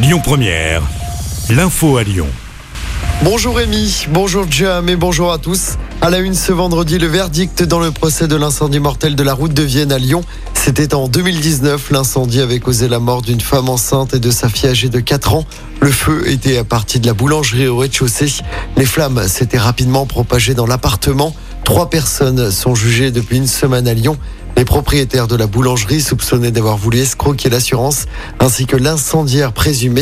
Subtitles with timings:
[0.00, 0.82] Lyon Première,
[1.50, 2.28] l'info à Lyon.
[3.24, 5.72] Bonjour Rémi, bonjour Jam et bonjour à tous.
[6.00, 9.34] À la une ce vendredi, le verdict dans le procès de l'incendie mortel de la
[9.34, 10.22] route de Vienne à Lyon.
[10.54, 11.90] C'était en 2019.
[11.90, 15.34] L'incendie avait causé la mort d'une femme enceinte et de sa fille âgée de 4
[15.34, 15.44] ans.
[15.80, 18.32] Le feu était à partir de la boulangerie au rez-de-chaussée.
[18.76, 21.34] Les flammes s'étaient rapidement propagées dans l'appartement.
[21.68, 24.16] Trois personnes sont jugées depuis une semaine à Lyon.
[24.56, 28.06] Les propriétaires de la boulangerie soupçonnés d'avoir voulu escroquer l'assurance
[28.40, 30.00] ainsi que l'incendiaire présumé.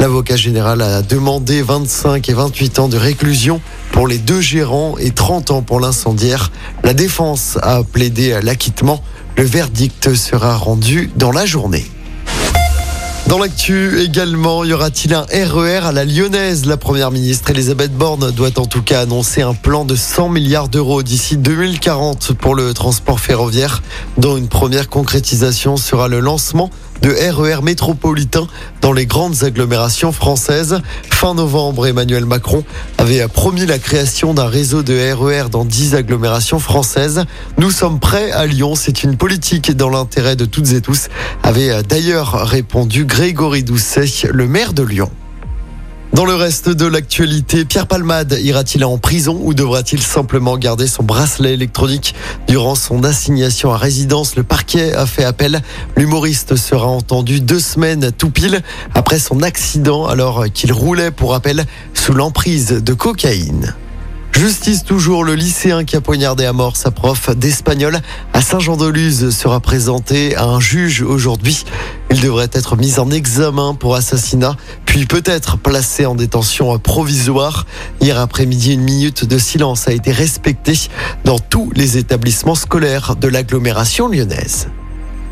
[0.00, 3.60] L'avocat général a demandé 25 et 28 ans de réclusion
[3.92, 6.50] pour les deux gérants et 30 ans pour l'incendiaire.
[6.82, 9.04] La défense a plaidé à l'acquittement.
[9.36, 11.84] Le verdict sera rendu dans la journée.
[13.28, 16.66] Dans l'actu également, y aura-t-il un RER à la lyonnaise?
[16.66, 20.68] La première ministre Elisabeth Borne doit en tout cas annoncer un plan de 100 milliards
[20.68, 23.82] d'euros d'ici 2040 pour le transport ferroviaire,
[24.18, 26.68] dont une première concrétisation sera le lancement
[27.02, 28.46] de RER e métropolitain
[28.80, 30.80] dans les grandes agglomérations françaises.
[31.10, 32.64] Fin novembre, Emmanuel Macron
[32.98, 37.24] avait promis la création d'un réseau de RER e dans 10 agglomérations françaises.
[37.58, 41.08] Nous sommes prêts à Lyon, c'est une politique dans l'intérêt de toutes et tous,
[41.42, 45.10] avait d'ailleurs répondu Grégory Doucet, le maire de Lyon.
[46.12, 51.02] Dans le reste de l'actualité, Pierre Palmade ira-t-il en prison ou devra-t-il simplement garder son
[51.02, 52.14] bracelet électronique
[52.46, 54.36] durant son assignation à résidence?
[54.36, 55.62] Le parquet a fait appel.
[55.96, 58.60] L'humoriste sera entendu deux semaines tout pile
[58.94, 63.74] après son accident alors qu'il roulait pour rappel sous l'emprise de cocaïne.
[64.42, 68.00] Justice toujours, le lycéen qui a poignardé à mort sa prof d'espagnol
[68.32, 71.64] à Saint-Jean-de-Luz sera présenté à un juge aujourd'hui.
[72.10, 77.66] Il devrait être mis en examen pour assassinat, puis peut-être placé en détention provisoire.
[78.00, 80.88] Hier après-midi, une minute de silence a été respectée
[81.24, 84.66] dans tous les établissements scolaires de l'agglomération lyonnaise.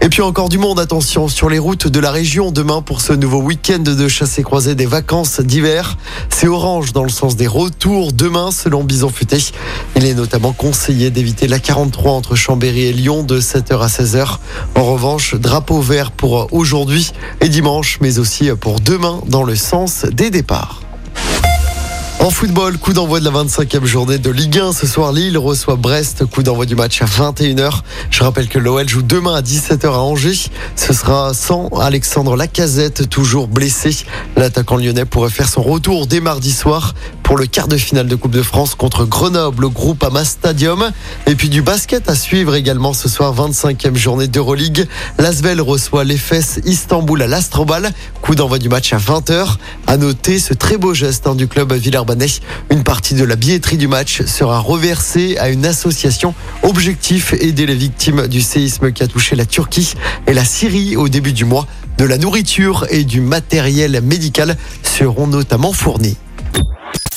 [0.00, 3.12] Et puis encore du monde, attention, sur les routes de la région demain pour ce
[3.12, 5.96] nouveau week-end de chasse et croisée des vacances d'hiver.
[6.30, 9.38] C'est orange dans le sens des retours demain selon Bison Futé.
[9.96, 14.38] Il est notamment conseillé d'éviter la 43 entre Chambéry et Lyon de 7h à 16h.
[14.76, 20.04] En revanche, drapeau vert pour aujourd'hui et dimanche, mais aussi pour demain dans le sens
[20.04, 20.87] des départs.
[22.20, 24.72] En football, coup d'envoi de la 25e journée de Ligue 1.
[24.72, 26.26] Ce soir, Lille reçoit Brest.
[26.26, 27.82] Coup d'envoi du match à 21h.
[28.10, 30.50] Je rappelle que l'OL joue demain à 17h à Angers.
[30.74, 33.96] Ce sera sans Alexandre Lacazette, toujours blessé.
[34.36, 36.94] L'attaquant lyonnais pourrait faire son retour dès mardi soir
[37.28, 40.90] pour le quart de finale de Coupe de France contre Grenoble au groupe Ama Stadium.
[41.26, 44.88] Et puis du basket à suivre également ce soir, 25e journée d'Euroleague.
[45.18, 47.92] L'Asvel reçoit les fesses Istanbul à l'Astrobal.
[48.22, 49.56] Coup d'envoi du match à 20h.
[49.86, 52.00] À noter ce très beau geste hein, du club Villers
[52.70, 56.32] une partie de la billetterie du match sera reversée à une association.
[56.62, 59.92] Objectif aider les victimes du séisme qui a touché la Turquie
[60.26, 61.66] et la Syrie au début du mois.
[61.98, 66.16] De la nourriture et du matériel médical seront notamment fournis.